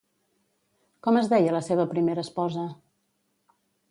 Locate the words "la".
1.57-1.61